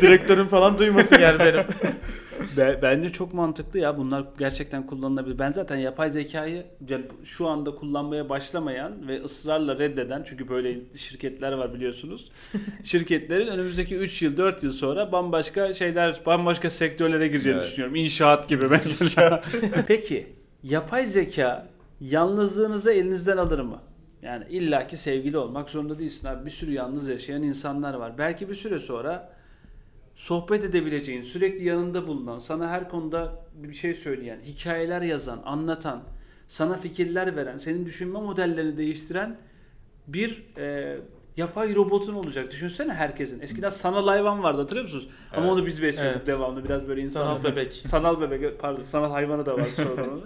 [0.00, 1.64] Direktörüm falan duymasın yani benim.
[2.56, 3.98] Be- bence çok mantıklı ya.
[3.98, 5.38] Bunlar gerçekten kullanılabilir.
[5.38, 6.64] Ben zaten yapay zekayı
[7.24, 12.30] şu anda kullanmaya başlamayan ve ısrarla reddeden çünkü böyle şirketler var biliyorsunuz.
[12.84, 17.68] Şirketlerin önümüzdeki 3 yıl 4 yıl sonra bambaşka şeyler bambaşka sektörlere gireceğini Evet.
[17.68, 17.94] düşünüyorum.
[17.96, 19.40] İnşaat gibi mesela.
[19.86, 20.26] Peki
[20.62, 21.66] yapay zeka
[22.00, 23.78] yalnızlığınızı elinizden alır mı?
[24.22, 26.46] Yani illaki sevgili olmak zorunda değilsin abi.
[26.46, 28.18] Bir sürü yalnız yaşayan insanlar var.
[28.18, 29.32] Belki bir süre sonra
[30.20, 36.02] sohbet edebileceğin, sürekli yanında bulunan, sana her konuda bir şey söyleyen, hikayeler yazan, anlatan,
[36.48, 39.38] sana fikirler veren, senin düşünme modellerini değiştiren
[40.06, 40.96] bir e,
[41.36, 42.50] yapay robotun olacak.
[42.50, 43.40] Düşünsene herkesin.
[43.40, 45.08] Eskiden sanal hayvan vardı hatırlıyor musunuz?
[45.32, 45.52] Ama Evet.
[45.52, 46.26] onu biz besliyorduk Evet.
[46.26, 46.64] devamlı.
[46.64, 47.72] Biraz böyle insan Sanal bebek.
[47.86, 50.24] Sanal bebek pardon sanal hayvanı da var sonradan onu.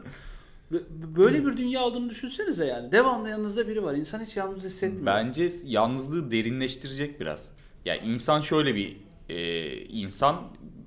[1.17, 2.93] Böyle bir dünya olduğunu düşünsenize yani.
[2.93, 3.95] Devamlı yanınızda biri var.
[3.95, 5.07] İnsan hiç yalnız hissetmiyor.
[5.07, 7.51] Bence yalnızlığı derinleştirecek biraz.
[7.85, 10.37] Ya insan şöyle bir e, insan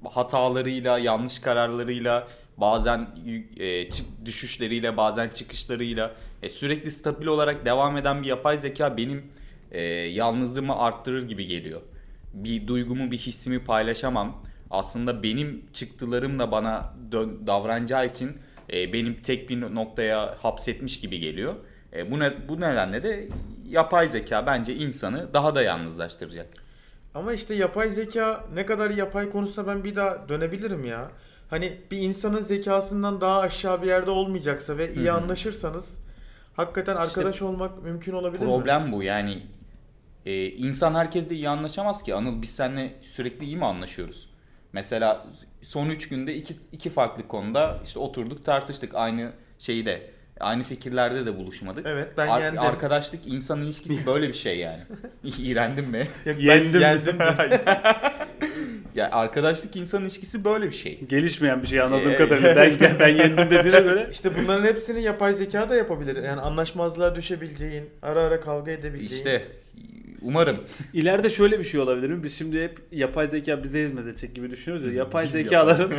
[0.04, 3.08] hatalarıyla, yanlış kararlarıyla, bazen
[3.60, 3.90] e,
[4.26, 9.26] düşüşleriyle, bazen çıkışlarıyla e, sürekli stabil olarak devam eden bir yapay zeka benim
[9.72, 11.82] e, yalnızlığımı arttırır gibi geliyor.
[12.34, 14.44] Bir duygumu, bir hissimi paylaşamam.
[14.70, 16.94] Aslında benim çıktılarımla bana
[17.48, 18.38] davranacağı için
[18.74, 21.56] e, benim tek bir noktaya hapsetmiş gibi geliyor.
[21.94, 23.28] E, bu ne, bu nedenle de
[23.70, 26.67] yapay zeka bence insanı daha da yalnızlaştıracak.
[27.18, 31.12] Ama işte yapay zeka ne kadar yapay konusuna ben bir daha dönebilirim ya.
[31.50, 35.16] Hani bir insanın zekasından daha aşağı bir yerde olmayacaksa ve iyi Hı hı.
[35.18, 36.00] anlaşırsanız
[36.56, 38.46] hakikaten arkadaş olmak mümkün olabilir mi?
[38.46, 39.44] Problem bu yani
[40.26, 42.16] e, insan herkesle iyi anlaşamaz ki.
[42.16, 44.30] Anıl biz seninle sürekli iyi mi anlaşıyoruz?
[44.74, 45.28] Mesela
[45.62, 51.26] son 3 günde iki, iki farklı konuda işte oturduk tartıştık aynı şeyi de aynı fikirlerde
[51.26, 51.86] de buluşmadık.
[51.90, 52.62] Evet ben Ar- yendim.
[52.62, 54.82] Arkadaşlık insan ilişkisi böyle bir şey yani.
[55.40, 56.08] İğrendin mi?
[56.26, 56.82] Yok, Yendim.
[56.82, 57.18] yendim.
[58.96, 61.00] Ya arkadaşlık insan ilişkisi böyle bir şey.
[61.10, 62.56] Gelişmeyen bir şey anladığım Ee, kadarıyla.
[62.56, 64.08] Ben, ben yendim dediğine göre.
[64.12, 66.24] İşte bunların hepsini yapay zeka da yapabilir.
[66.24, 69.12] Yani anlaşmazlığa düşebileceğin, ara ara kavga edebileceğin.
[69.24, 69.48] İşte
[70.22, 70.58] umarım.
[70.94, 72.24] İleride şöyle bir şey olabilir mi?
[72.24, 74.94] Biz şimdi hep yapay zeka bize hizmet edecek gibi düşünüyoruz ya.
[74.94, 75.92] Yapay Biz zekaların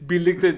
[0.00, 0.54] birlikte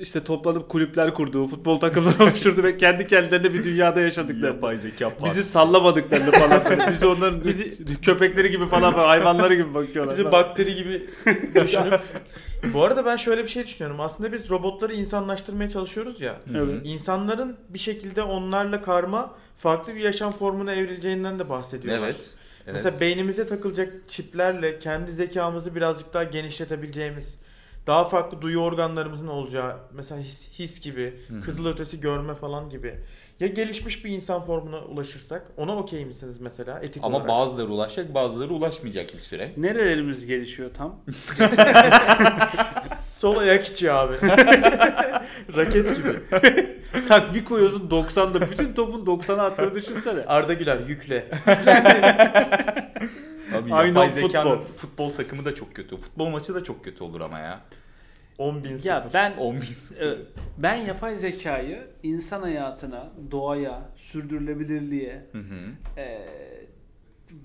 [0.00, 4.78] işte toplanıp kulüpler kurduğu, futbol takımları oluşturdu ve kendi kendilerine bir dünyada yaşadıklarını.
[4.78, 6.92] zeka Bizi sallamadıklarını falan böyle.
[6.92, 10.14] Biz onların Bizi- köpekleri gibi falan böyle, hayvanları gibi bakıyorlar.
[10.14, 10.32] Bizi falan.
[10.32, 11.06] bakteri gibi
[11.64, 12.00] düşünüp.
[12.74, 14.00] Bu arada ben şöyle bir şey düşünüyorum.
[14.00, 16.36] Aslında biz robotları insanlaştırmaya çalışıyoruz ya.
[16.56, 16.80] Evet.
[16.84, 22.04] İnsanların bir şekilde onlarla karma farklı bir yaşam formuna evrileceğinden de bahsediyorlar.
[22.04, 22.20] Evet.
[22.64, 22.72] evet.
[22.72, 27.38] Mesela beynimize takılacak çiplerle kendi zekamızı birazcık daha genişletebileceğimiz,
[27.88, 31.40] daha farklı duyu organlarımızın olacağı, mesela his, his gibi, Hı.
[31.40, 32.94] kızılötesi görme falan gibi.
[33.40, 37.28] Ya gelişmiş bir insan formuna ulaşırsak ona okey misiniz mesela etik Ama olarak?
[37.28, 39.52] bazıları ulaşacak bazıları ulaşmayacak bir süre.
[39.56, 41.00] Nerelerimiz gelişiyor tam?
[42.98, 44.14] Sol ayak içi abi.
[45.56, 46.12] Raket gibi.
[47.08, 50.24] Tak bir koyuyorsun 90'da bütün topun 90'a attığını düşünsene.
[50.26, 51.30] Arda Güler yükle.
[53.54, 54.74] Abi Aynen yapay zekanın futbol.
[54.76, 55.10] futbol.
[55.10, 55.96] takımı da çok kötü.
[56.00, 57.60] Futbol maçı da çok kötü olur ama ya.
[58.38, 59.14] 10 bin Ya sıfır.
[59.14, 59.60] ben 10 bin.
[59.60, 60.14] e,
[60.58, 66.00] ben yapay zekayı insan hayatına, doğaya, sürdürülebilirliğe Hı hı.
[66.00, 66.26] e,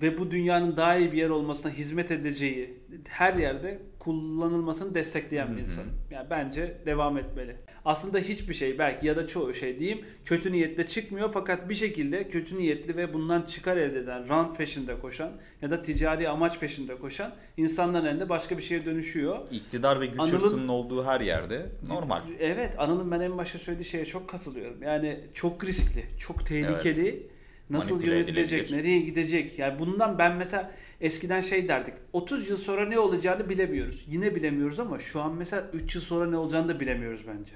[0.02, 5.60] ve bu dünyanın daha iyi bir yer olmasına hizmet edeceği her yerde kullanılmasını destekleyen bir
[5.62, 5.90] insanım.
[6.10, 7.56] Yani bence devam etmeli.
[7.84, 12.28] Aslında hiçbir şey belki ya da çoğu şey diyeyim kötü niyetle çıkmıyor fakat bir şekilde
[12.28, 16.96] kötü niyetli ve bundan çıkar elde eden, rant peşinde koşan ya da ticari amaç peşinde
[16.98, 19.38] koşan insanların elinde başka bir şeye dönüşüyor.
[19.50, 22.20] İktidar ve güç Anıl'ın- hırsının olduğu her yerde normal.
[22.38, 24.82] Evet Anıl'ın ben en başta söylediği şeye çok katılıyorum.
[24.82, 27.26] Yani çok riskli, çok tehlikeli.
[27.70, 28.78] Nasıl yönetilecek, edilebilir.
[28.78, 29.58] nereye gidecek?
[29.58, 31.94] Yani bundan ben mesela eskiden şey derdik.
[32.12, 34.04] 30 yıl sonra ne olacağını bilemiyoruz.
[34.08, 37.52] Yine bilemiyoruz ama şu an mesela 3 yıl sonra ne olacağını da bilemiyoruz bence.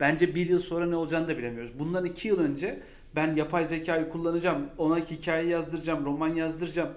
[0.00, 1.78] Bence 1 yıl sonra ne olacağını da bilemiyoruz.
[1.78, 2.80] Bundan 2 yıl önce
[3.16, 6.90] ben yapay zekayı kullanacağım, ona hikaye yazdıracağım, roman yazdıracağım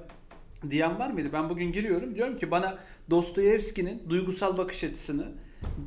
[0.70, 1.30] diyen var mıydı?
[1.34, 2.78] Ben bugün giriyorum diyorum ki bana
[3.10, 5.26] Dostoyevski'nin duygusal bakış açısını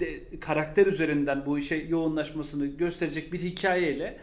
[0.01, 4.19] de, karakter üzerinden bu işe yoğunlaşmasını gösterecek bir hikayeyle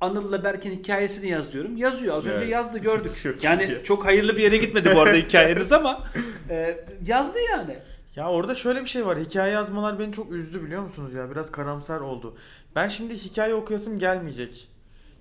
[0.00, 1.76] Anıl'la Berk'in hikayesini yaz diyorum.
[1.76, 2.16] Yazıyor.
[2.16, 2.48] Az önce Evet.
[2.52, 3.12] yazdı gördük.
[3.22, 3.84] Çok yani iyi.
[3.84, 6.04] çok hayırlı bir yere gitmedi bu arada hikayeniz ama
[6.50, 7.76] e, yazdı yani.
[8.16, 9.18] Ya orada şöyle bir şey var.
[9.18, 11.30] Hikaye yazmalar beni çok üzdü biliyor musunuz ya?
[11.30, 12.36] Biraz karamsar oldu.
[12.76, 14.68] Ben şimdi hikaye okuyasım gelmeyecek.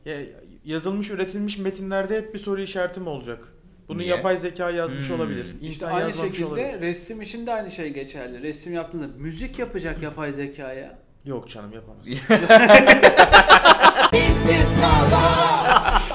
[0.06, 0.18] Ya,
[0.66, 3.48] yazılmış, üretilmiş metinlerde hep bir soru işaretim olacak.
[3.88, 4.10] Bunu Niye?
[4.10, 5.16] yapay zeka yazmış Hmm.
[5.16, 5.46] olabilir.
[5.46, 6.82] İşte İnsan aynı yazmamış şekilde olabilir.
[6.82, 8.44] resim için de aynı şey geçerli.
[8.44, 11.00] Resim yaptığınızda müzik yapacak yapay zekaya.
[11.26, 12.04] Yok canım yapamaz.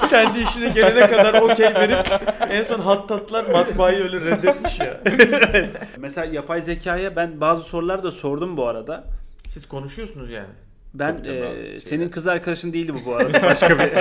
[0.09, 2.07] Kendi işine gelene kadar okey verip
[2.49, 5.01] en son hattatlar matbaayı öyle reddetmiş ya.
[5.97, 9.03] Mesela yapay zekaya ben bazı sorular da sordum bu arada.
[9.49, 10.47] Siz konuşuyorsunuz yani.
[10.93, 11.79] Ben Tabii e, abi, şeyler.
[11.79, 13.43] senin kız arkadaşın değildi bu bu arada.
[13.43, 13.91] Başka bir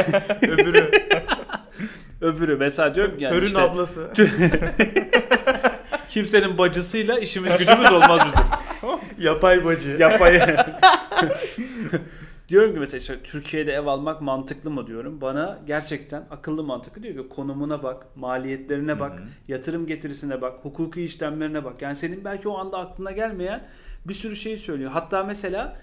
[0.49, 0.91] Öbürü
[2.21, 2.57] öbürü.
[2.57, 4.11] Mesela diyorum ki yani Hör'ün işte ablası.
[6.15, 8.47] Kimsenin bacısıyla işimiz gücümüz olmaz bizim.
[9.27, 9.97] Yapay bacı.
[10.01, 10.41] Yapay.
[12.49, 15.21] diyorum ki mesela işte Türkiye'de ev almak mantıklı mı diyorum.
[15.21, 21.65] Bana gerçekten akıllı mantıklı diyor ki konumuna bak, maliyetlerine bak, yatırım getirisine bak, hukuki işlemlerine
[21.65, 21.83] bak.
[21.83, 23.69] Yani senin belki o anda aklına gelmeyen
[24.09, 24.91] bir sürü şey söylüyor.
[24.91, 25.81] Hatta mesela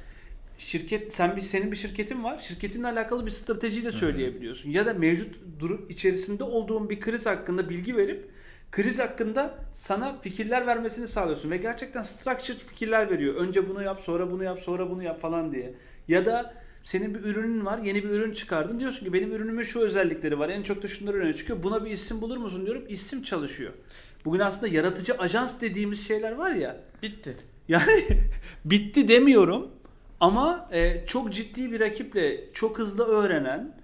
[0.57, 2.37] şirket sen bir senin bir şirketin var.
[2.37, 4.69] Şirketinle alakalı bir strateji de söyleyebiliyorsun.
[4.69, 8.31] Ya da mevcut durum içerisinde olduğun bir kriz hakkında bilgi verip
[8.71, 13.35] kriz hakkında sana fikirler vermesini sağlıyorsun ve gerçekten structured fikirler veriyor.
[13.35, 15.73] Önce bunu yap, sonra bunu yap, sonra bunu yap falan diye.
[16.07, 16.53] Ya da
[16.83, 18.79] senin bir ürünün var, yeni bir ürün çıkardın.
[18.79, 20.49] Diyorsun ki benim ürünümün şu özellikleri var.
[20.49, 21.63] En çok da şunlar öne çıkıyor.
[21.63, 22.83] Buna bir isim bulur musun diyorum.
[22.89, 23.73] İsim çalışıyor.
[24.25, 26.77] Bugün aslında yaratıcı ajans dediğimiz şeyler var ya.
[27.03, 27.37] Bitti.
[27.67, 28.03] Yani
[28.65, 29.71] bitti demiyorum
[30.19, 33.80] ama e, çok ciddi bir rakiple çok hızlı öğrenen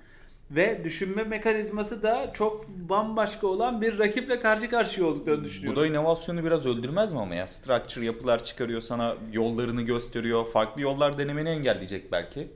[0.51, 5.81] ve düşünme mekanizması da çok bambaşka olan bir rakiple karşı karşıya olduklarını Bu düşünüyorum.
[5.81, 7.47] da inovasyonu biraz öldürmez mi ama ya?
[7.47, 10.45] Structure yapılar çıkarıyor sana yollarını gösteriyor.
[10.53, 12.47] Farklı yollar denemeni engelleyecek belki.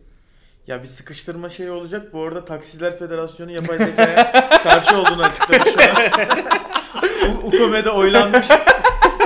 [0.67, 2.13] Ya bir sıkıştırma şeyi olacak.
[2.13, 4.31] Bu arada Taksiciler Federasyonu yapay zekaya
[4.63, 6.11] karşı olduğunu açıkladı şu an.
[7.31, 8.47] U- UKOME'de oylanmış.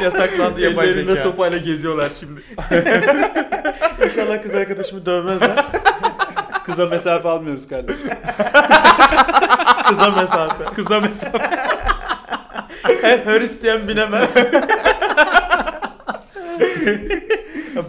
[0.04, 1.24] Yasaklandı yapay Ellerinde zeka.
[1.24, 2.42] sopayla geziyorlar şimdi.
[4.06, 5.66] İnşallah kız arkadaşımı dövmezler.
[6.66, 8.08] Kıza mesafe almıyoruz kardeşim.
[9.88, 10.64] Kıza mesafe.
[10.76, 11.58] Kıza mesafe.
[13.02, 14.36] Her, isteyen binemez.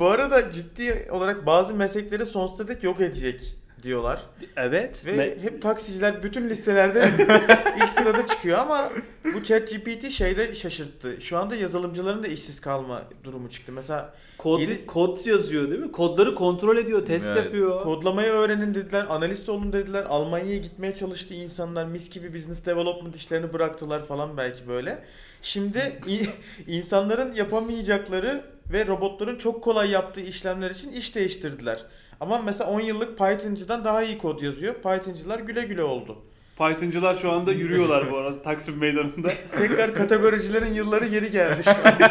[0.01, 4.21] Bu arada ciddi olarak bazı meslekleri sonsuza dek yok edecek diyorlar.
[4.57, 5.03] Evet.
[5.07, 7.11] Ve me- hep taksiciler bütün listelerde
[7.77, 8.91] ilk sırada çıkıyor ama
[9.35, 11.17] bu ChatGPT şeyde şaşırttı.
[11.21, 13.73] Şu anda yazılımcıların da işsiz kalma durumu çıktı.
[13.73, 15.93] Mesela kod, yedi- kod yazıyor değil mi?
[15.93, 17.45] Kodları kontrol ediyor, test Evet.
[17.45, 17.83] yapıyor.
[17.83, 20.05] kodlamayı öğrenin dediler, analist olun dediler.
[20.09, 21.87] Almanya'ya gitmeye çalıştı insanlar.
[21.87, 25.05] Mis gibi business development işlerini bıraktılar falan belki böyle.
[25.43, 26.01] Şimdi
[26.67, 31.79] insanların yapamayacakları ve robotların çok kolay yaptığı işlemler için iş değiştirdiler.
[32.21, 34.75] Ama mesela 10 yıllık Python'cıdan daha iyi kod yazıyor.
[34.75, 36.19] Python'cılar güle güle oldu.
[36.59, 39.29] Python'cılar şu anda yürüyorlar bu arada Taksim Meydanı'nda.
[39.57, 41.77] Tekrar kategoricilerin yılları geri geldi şu an.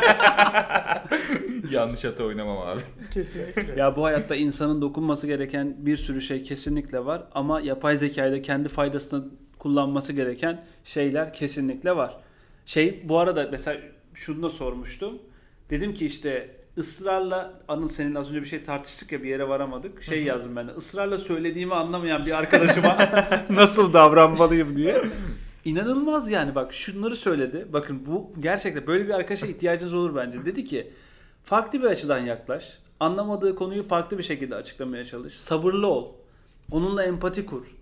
[1.71, 2.81] Yanlış hata oynamam abi.
[3.13, 3.79] Kesinlikle.
[3.79, 8.41] ya bu hayatta insanın dokunması gereken bir sürü şey kesinlikle var ama yapay zekayı da
[8.41, 9.25] kendi faydasına
[9.59, 12.17] kullanması gereken şeyler kesinlikle var.
[12.65, 13.81] Şey bu arada mesela
[14.13, 15.19] şunu da sormuştum.
[15.69, 20.03] Dedim ki işte ısrarla Anıl seninle az önce bir şey tartıştık ya bir yere varamadık.
[20.03, 22.97] Şey yazdım ben de ısrarla söylediğimi anlamayan bir arkadaşıma
[23.49, 25.03] nasıl davranmalıyım diye.
[25.65, 27.67] İnanılmaz yani bak şunları söyledi.
[27.73, 30.45] Bakın bu gerçekten böyle bir arkadaşa ihtiyacınız olur bence.
[30.45, 30.91] Dedi ki
[31.43, 32.79] farklı bir açıdan yaklaş.
[32.99, 35.33] Anlamadığı konuyu farklı bir şekilde açıklamaya çalış.
[35.33, 36.11] Sabırlı ol.
[36.71, 37.75] Onunla empati kur.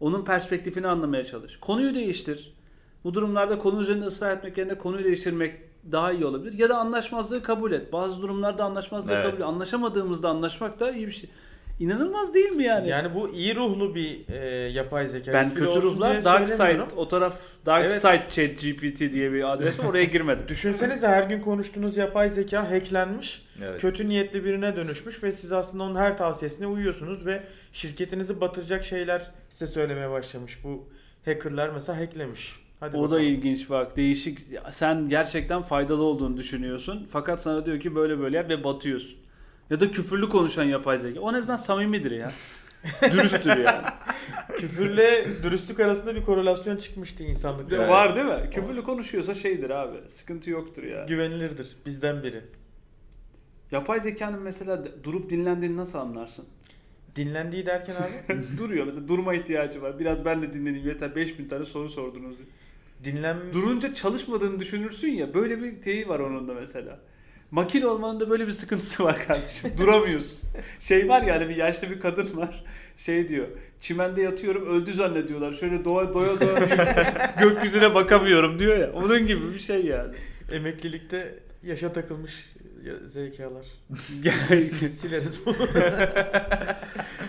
[0.00, 1.56] Onun perspektifini anlamaya çalış.
[1.56, 2.52] Konuyu değiştir.
[3.04, 5.54] Bu durumlarda konu üzerinde ısrar etmek yerine konuyu değiştirmek
[5.92, 6.58] daha iyi olabilir.
[6.58, 7.92] Ya da anlaşmazlığı kabul et.
[7.92, 9.24] Bazı durumlarda anlaşmazlığı Evet.
[9.24, 9.42] kabul et.
[9.42, 11.30] Anlaşamadığımızda anlaşmak da iyi bir şey.
[11.80, 12.88] İnanılmaz değil mi yani?
[12.88, 15.32] Yani bu iyi ruhlu bir e, yapay zeka.
[15.32, 17.34] ben kötü ruhlar Dark Side o taraf
[17.66, 18.00] Dark Evet.
[18.00, 20.44] Side Chat GPT diye bir adres var oraya girmedim.
[20.48, 23.80] Düşünsenize her gün konuştuğunuz yapay zeka hacklenmiş, Evet.
[23.80, 29.30] kötü niyetli birine dönüşmüş ve siz aslında onun her tavsiyesine uyuyorsunuz ve şirketinizi batıracak şeyler
[29.50, 30.58] size söylemeye başlamış.
[30.64, 30.88] Bu
[31.24, 32.60] hackerlar mesela hacklemiş.
[32.80, 33.22] Hadi o da bakalım.
[33.22, 34.38] ilginç bak değişik
[34.72, 39.18] sen gerçekten faydalı olduğunu düşünüyorsun fakat sana diyor ki böyle böyle yap ve batıyorsun.
[39.70, 41.20] Ya da küfürlü konuşan yapay zeka.
[41.20, 42.32] O en azından samimidir ya.
[43.12, 43.86] Dürüsttür yani.
[44.56, 47.76] Küfürle dürüstlük arasında bir korelasyon çıkmıştı insanlıkta.
[47.76, 47.88] Evet.
[47.88, 48.50] Var değil mi?
[48.50, 49.96] Küfürlü konuşuyorsa şeydir abi.
[50.08, 51.04] Sıkıntı yoktur ya.
[51.04, 52.40] Güvenilirdir bizden biri.
[53.70, 56.46] Yapay zekanın mesela durup dinlendiğini nasıl anlarsın?
[57.16, 59.98] Dinlendiği derken abi Duruyor mesela durma ihtiyacı var.
[59.98, 62.36] Biraz ben de dinleneyim yeter 5000 tane soru sordunuz.
[63.04, 67.00] Dinlen Durunca çalışmadığını düşünürsün ya böyle bir şeyi var onun da mesela.
[67.50, 69.70] Makine olmanın da böyle bir sıkıntısı var kardeşim.
[69.78, 70.40] Duramıyorsun.
[70.80, 72.64] Şey var ya hani bir yaşlı bir kadın var.
[72.96, 73.48] Şey diyor.
[73.80, 75.52] Çimende yatıyorum öldü zannediyorlar.
[75.52, 76.68] Şöyle doğa doya doya
[77.40, 78.92] gökyüzüne bakamıyorum diyor ya.
[78.92, 80.14] Onun gibi bir şey yani.
[80.52, 82.50] emeklilikte yaşa takılmış
[83.06, 83.64] zekalar.
[84.90, 85.56] Sileriz bunu.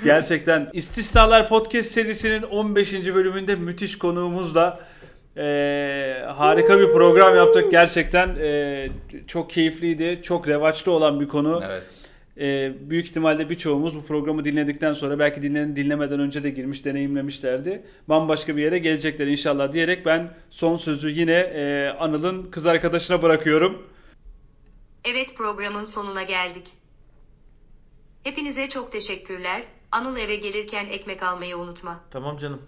[0.03, 2.93] Gerçekten İstisnalar Podcast serisinin 15.
[2.93, 4.79] bölümünde müthiş konuğumuzla
[5.37, 7.71] eee, harika bir program yaptık.
[7.71, 8.89] Gerçekten eee,
[9.27, 10.19] çok keyifliydi.
[10.23, 11.61] Çok revaçta olan bir konu.
[11.65, 11.97] Evet.
[12.39, 17.83] Ee, büyük ihtimalle birçoğumuz bu programı dinledikten sonra belki dinlen dinlemeden önce de girmiş, deneyimlemişlerdi.
[18.09, 23.87] Bambaşka bir yere gelecekler inşallah diyerek ben son sözü yine e, Anıl'ın kız arkadaşına bırakıyorum.
[25.05, 26.67] Evet programın sonuna geldik.
[28.23, 29.63] Hepinize çok teşekkürler.
[29.91, 31.99] Anıl eve gelirken ekmek almayı unutma.
[32.11, 32.61] tamam canım.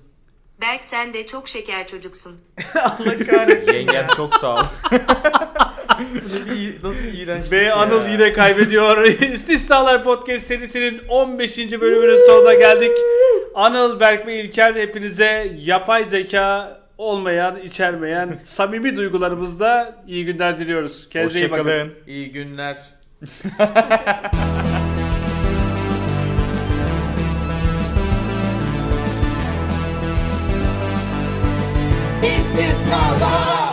[0.62, 2.38] Berk sen de çok şeker çocuksun.
[2.84, 3.74] Allah kahretsin.
[3.74, 4.64] Yengem çok sağ ol.
[6.84, 7.74] Nasıl bir iğrençlik Ve.
[7.74, 9.04] Anıl yine kaybediyor.
[9.34, 11.58] İstisnalar Podcast serisinin 15.
[11.58, 12.92] bölümünün sonuna geldik.
[13.56, 21.10] Anıl, Berk ve İlker hepinize yapay zeka olmayan, içermeyen samimi duygularımızda iyi günler diliyoruz.
[21.10, 21.64] Kendinize iyi bakın.
[21.64, 21.94] Hoşçakalın.
[22.08, 22.78] İyi günler.
[32.24, 33.73] İstisnalar